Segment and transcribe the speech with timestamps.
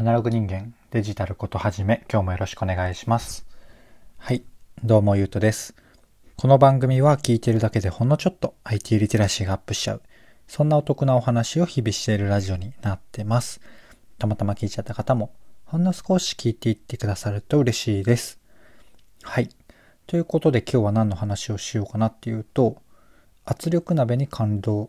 [0.00, 3.44] アナログ人間デジタルことはじめ今日もよろしくお願いします。
[4.16, 4.44] はい。
[4.82, 5.74] どうもゆうとです。
[6.38, 10.02] この番組は聞いてるだけでほんのちょっと IT リテラシーがアップしちゃう。
[10.48, 13.60] そんなお得なお話を日々しているラジオになってます。
[14.18, 15.34] たまたま聞いちゃった方も
[15.66, 18.40] ほんの少し聞いていってくださると嬉しいです。
[19.20, 19.50] はい。
[20.06, 22.80] ということで今日は何の話をしようかなっていうと
[23.44, 24.88] 圧力鍋に感動。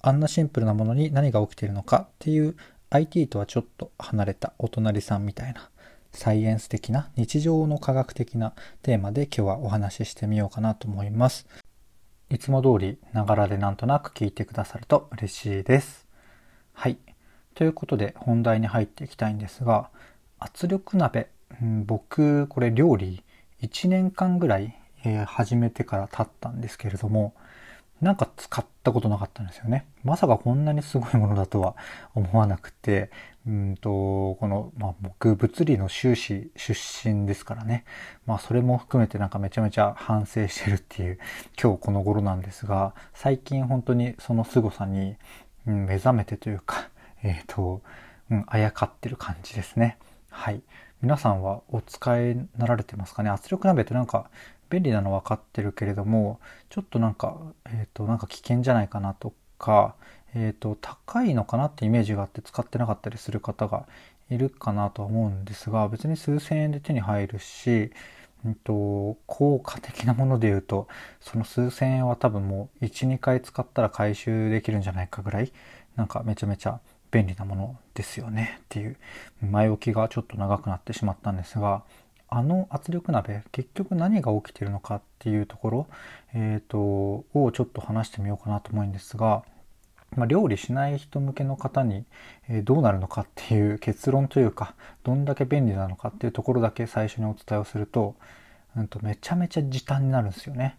[0.00, 2.56] あんなシンプルなものに何が起きているのかっていう
[2.90, 5.70] IT とはちょっと離れたお隣さんみたいな
[6.12, 11.46] サイエンス的な日常の科学的なテーマで今日はお話ししてみようかなと思います。
[12.30, 16.06] いつも通りながらでなんとなく聞いてくださると嬉しいです。
[16.72, 16.98] はい。
[17.54, 19.90] ということで本題に入っていきたいんですが
[20.38, 21.28] 圧力鍋、
[21.60, 23.22] うん、僕これ料理
[23.62, 27.34] 1年間ぐらい、え、始めてから経ったんですけれども
[28.00, 29.86] なんか使ったことなかったんですよね。
[30.04, 31.76] まさかこんなにすごいものだとは
[32.14, 33.10] 思わなくて、
[33.46, 36.74] うんと、この、まあ僕物理の修士出
[37.08, 37.84] 身ですからね。
[38.26, 41.18] まあそれも含めてなんかめちゃめちゃ反省してるっていう
[41.60, 45.16] 今日この頃なんですが、最近本当にその凄さに、
[45.66, 46.88] うん、目覚めてというか、
[47.22, 47.82] えっ、ー、と、
[48.30, 49.96] うん、あやかってる感じですね。
[50.30, 50.60] はい。
[51.02, 53.30] 皆さんはお使いになられてますかね？
[53.30, 54.30] 圧力鍋ってなんか
[54.70, 59.94] 便利なの分かってるけれどもちょっとなんか、えっ、ー、となんか危険じゃないかなとか、
[60.34, 63.86] えっ、ー、と高いのかなってイメージがあって使ってなかったりする方が
[64.30, 70.88] いるかなとは思うんですが別に数千円で手に入るし、えーと、効果的なもので言うと
[71.20, 75.52] その数千円は多分もう12回使ったら回収できるんじゃないかぐらい
[75.94, 76.80] なんかめちゃめちゃ
[77.10, 78.96] 便利なものですよねっていう
[79.40, 81.82] 前置きがちょっと長くなってしまったんですが
[82.36, 85.86] あの圧力鍋結局何が起きてるのかっていうところ、
[86.34, 86.78] えーと、
[87.32, 89.42] をちょっと話してみようかなと思うんですが、
[90.16, 92.04] まあ、料理しない人向けの方に、
[92.50, 98.16] え、どうなるのかっていう 結論というかどんだけ便利なのかっていうところだけ最初にお伝えをすると,、
[98.76, 100.76] うんと、めちゃめちゃ時短になるんですよね。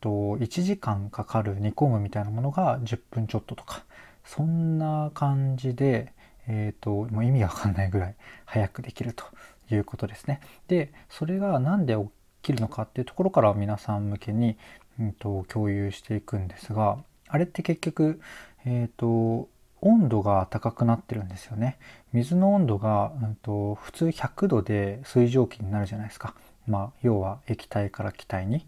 [0.00, 3.84] と1時間かかる煮込むみたいなものが10分ちょっととか
[4.24, 6.12] そんな感じで、
[6.48, 9.24] えーともう意味わかんないぐらい早くできると
[9.70, 10.40] いうことですね。
[10.68, 12.02] でそれが何で起
[12.42, 14.56] きるのかっていうところから皆さん向けに、
[15.00, 18.20] うんと、共有していくんですがあれって結局、
[18.64, 19.48] えーと、
[19.80, 21.78] 温度が高くなってるんですよね。
[22.12, 26.34] 水の温度が、うんと、普通100度で水蒸気になるじゃないですか。
[26.66, 28.66] まあ、要は液体から気体に、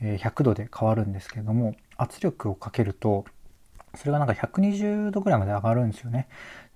[0.00, 3.24] え100度で変わるんですけれども圧力をかけると
[3.94, 6.28] それがなんか120度ぐらいまで上がるんですよね。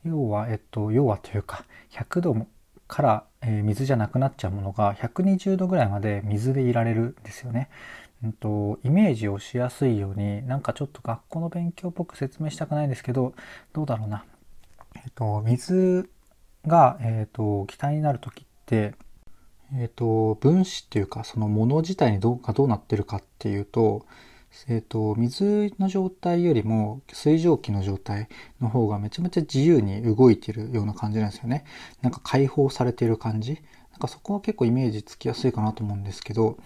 [0.04, 2.46] 要は、えっと、要はというか100度
[2.88, 7.68] から、えー、水じゃなくなっちゃうものが120度ぐらいまで水でいられるんですよね。
[8.24, 13.34] うんと、イメージをしやすいようになんかちょっと学校の勉強っぽく説明したくないんですけど
[13.72, 14.24] どうだろうな。
[14.96, 16.10] えっ、と水
[16.66, 18.94] が、えっ、と気体になる時って
[19.74, 24.06] えっ、と分子っていうかそのもの自体にどうかどうなってるかっていうと
[24.68, 28.28] えーと、水の状態よりも水蒸気の状態
[28.60, 31.64] の方がめちゃめちゃ自由に動いてるような感じなんですよね。
[32.02, 33.62] なんか解放されている感じ。
[33.92, 36.58] なんかそこは結構イメージつきやすいかなと思うんですけど、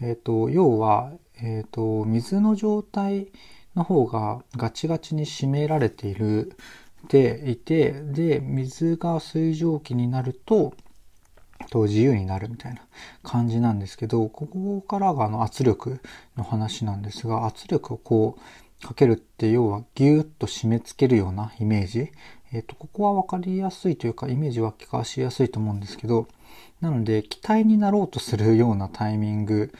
[0.00, 3.28] え、ー、と、要は、えっ、ー、と、水の状態
[3.74, 6.56] の方がガチガチに締められている、
[7.08, 10.74] でいて、で、水が水蒸気になると、
[11.70, 12.80] と自由になるみたいな
[13.22, 16.00] 感じなんですけど、ここからがあの圧力
[16.36, 22.10] の話なんですが、圧力をこうかけるって要はギュッと締め付けるようなイメージ。
[22.52, 26.28] え、ー、と、ここはわかりやすいというか、イメージ湧き交わしやすいと思うんですけど、
[26.80, 29.70] なので、気体になろうとするようなタイミング、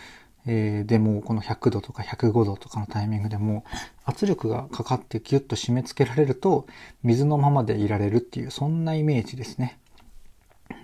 [0.46, 3.64] えー、でも、この100度とか105度とかのタイミングでも、
[4.04, 6.66] 圧力がかかってギュッと締め付けられると、
[7.02, 9.78] 水のままでいられるっていう、そんなイメージですね。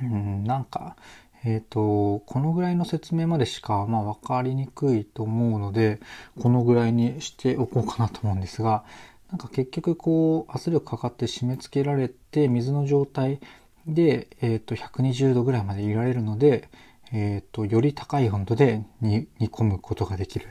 [0.03, 0.97] うん、なんか、
[1.45, 6.01] えっ、ー、と、このぐらいの説明までしか、まあ、わかりにくいと思うので、
[6.41, 8.85] このぐらいにしておこうかなと思うんですが、
[9.31, 13.41] なんか結局こう、圧力かかって締め付けられて、水の状態
[13.87, 16.69] で、えっ、ー、と、120度ぐらいまでいられるので、
[17.13, 20.49] えっ、ー、と、より高い温度で煮込むことができるっ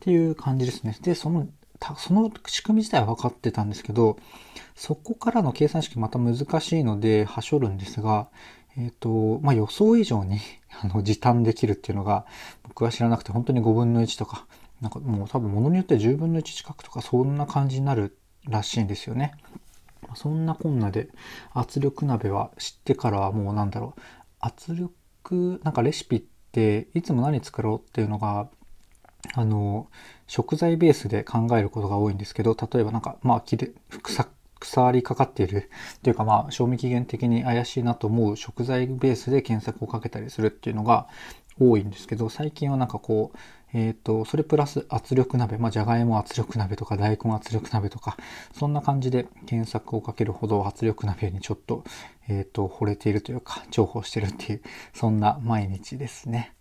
[0.00, 0.96] ていう感じですね。
[1.02, 1.48] で、その、
[1.96, 4.18] その仕組み自体は分かってたんですけど、
[4.74, 8.28] そこからの計算式また難しいので、はしょるんですが、
[8.78, 10.38] えっ、ー、と、まあ、予想以上に
[10.82, 12.24] あの、時短できるっていうのが、
[12.62, 14.46] 僕は知らなくて、本当に5分の1とか、
[14.80, 19.32] なんかもう多分物によって10分の1近くとか、そんな感じになるらしいんですよね。
[20.14, 21.08] そんなこんなで、
[21.52, 24.00] 圧力鍋は知ってからはもうなんだろう、
[24.38, 26.20] 圧力、なんかレシピっ
[26.52, 28.48] て、いつも何作ろうっていうのが、
[29.34, 29.88] あの、
[30.28, 41.08] 食材ベースで考えることが多いんですけど、例えばなんか、まあ、きれ、副作腐りかかっているっていうかまあ賞味期限的に怪しいなと思う食材ベースで検索をかけたりするっていうのが
[41.60, 43.38] 多いんですけど最近はなんかこう
[43.72, 48.16] えっ、ー、と、それプラス圧力鍋、まあ、じゃがいも圧力鍋とか大根圧力鍋とか、
[48.52, 51.84] そんな感じで検索をかけるほど圧力鍋にちょっと、
[52.28, 54.62] えっ、ー、と、惚れているというか、重宝してるっていう、
[54.94, 56.54] そんな毎日ですね。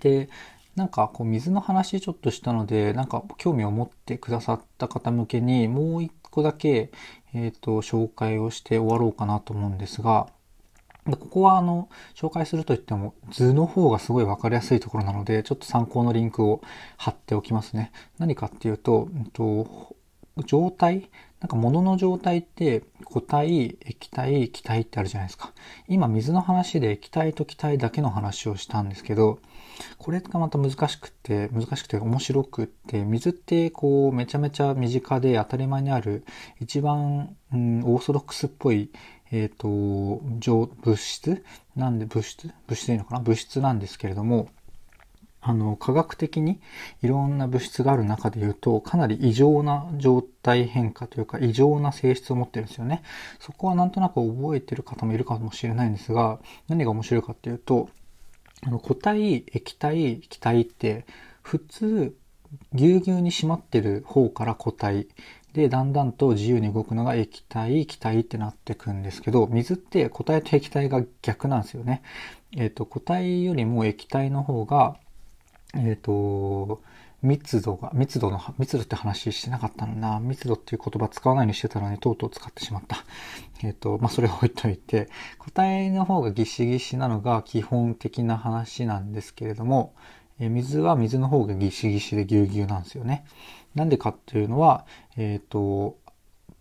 [0.00, 0.28] で、
[0.76, 6.90] なんかこう水の話ちょっとしたので、なんか興味を持ってくださった方向けにもう一個だけ、
[7.34, 10.28] えっ、ー、と、紹介をして終わろうかなと思うんですが、
[11.06, 16.60] でここはあの、紹介すると言っても図の方がすごいわかりやすいところなので、ちょっと参考のリンクを
[16.98, 17.90] 貼っておきますね。
[18.18, 19.96] 何かっていうと、うんと
[20.44, 21.08] 状態？
[21.40, 22.82] なんか物の状態って
[23.16, 25.54] 固体、液体、気体ってあるじゃないですか。
[25.88, 29.38] 今水の話で液体と気体だけの話をしたんですけど、
[29.96, 36.26] これがまた難しくて、難しくて面白くって、水ってこうめちゃめちゃ身近で当たり前にある
[36.60, 38.90] 一番、うん、オーソドックスっぽい
[39.30, 41.42] えっ、ー、と、物質？
[41.74, 42.52] なんで物質？
[42.66, 43.20] 物質でいいのかな？
[43.20, 44.50] 物質なんですけれども、
[45.48, 46.60] あの、科学的に
[47.04, 53.02] いろんな物質がある中で言うと、かなり異常な状態変化というか、異常な性質を持ってるんですよね。
[53.38, 57.88] そこはなんとなく覚えてる方もいるかもしれないんですが、何が面白いかっていうと、
[58.66, 61.06] あの固体、液体、気体って、
[61.42, 62.16] 普通、
[62.72, 65.06] ぎゅうぎゅうに締まってる方から固体
[65.52, 72.02] で、だんだんと自由に動くのが液体、気体ってなってくんですけど、水って固体と液体が逆なんですよね。
[72.52, 74.96] えっ、ー、と、固体よりも液体の方が、
[75.76, 76.82] えっ、ー、と、
[77.22, 80.20] 密度が、密度の、密度って話してなかったのな。
[80.20, 83.04] 密度っていう言葉使わないようにしてたのに、とうとう使ってしまった。
[83.62, 85.08] えっ、ー、と、まあ、それを置いといて、
[85.38, 89.94] 固体の方がギシギシなのが基本的な話なんですけれども、
[90.38, 93.24] え水は水の方がギシギシでギュうギュうなんですよね。
[93.74, 94.84] なんでかっていうのは、
[95.16, 95.96] えっ、と、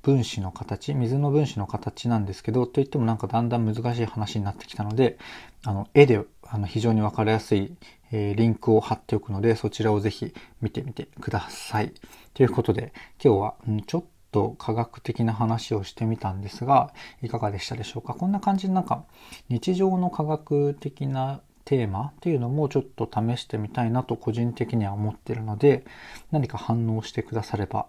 [0.01, 5.17] 分子の形、水の分子の形なんですけど、といってもなんかだんだん難しい話になってきたので、
[5.63, 7.75] あの、絵であの非常にわかりやすい、
[8.17, 11.91] えー、リンクを貼っておくので、そちらをぜひ見てみてください。
[12.33, 18.13] ということで、今日は、ん、ちょっと科学的な話をしてみたんですが、いかがでしたでしょうか？
[18.13, 19.03] こんな感じでなんか、
[19.49, 25.83] 日常の科学的なテーマっていうのもちょっと試してみたいなと個人的には思ってるので、
[26.31, 27.87] 何か反応してくだされば、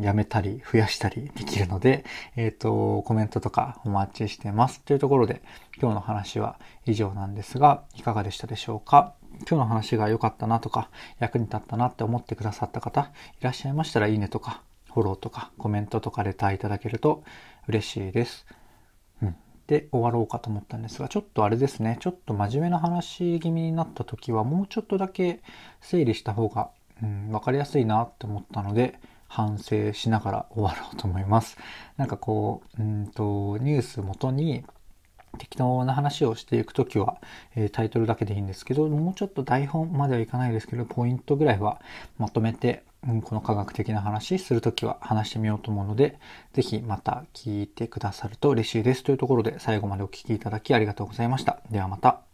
[0.00, 2.04] やめたり増やしたりできるので、
[2.36, 4.80] えっ、ー、と、コメントとかお待ちしてます。
[4.80, 5.42] というところで、
[5.80, 9.14] 今日の話は以上なんですが、いかがでしたでしょうか？
[9.40, 14.62] 今日の話が良かったなとか、役に立ったなって思ってくださった方、いらっしゃいましたらいいねとか、
[14.92, 17.22] フォローとか、コメントとかレターいただけると
[17.68, 18.46] 嬉しいです。
[19.22, 19.36] うん
[19.66, 25.42] で終わろうかと思ったんですが、ちょっとあれですね、ちょっと真面目な話気味になった時は、もうちょっとだけ
[25.80, 26.70] 整理した方が、
[27.02, 29.00] うん、分かりやすいなって思ったので、
[29.36, 31.58] 反省しながら終わろうと思います。
[31.98, 34.64] なんかこう、うんと、ニュース元に
[35.36, 37.18] 適当な話をしていくときは、
[37.54, 41.82] えー、タイトルだけでいいんですけど、もうちょっと台本まではいかないですけど、ポイントぐらいは
[42.16, 46.18] まとめてうん、この科学的な話するときは話してみようと思うので、
[46.54, 49.04] ぜひまた聞いてくださると嬉しいです。
[49.04, 51.60] というところで最後までお聴きいただきありがとうございました。
[51.70, 52.20] ではまた。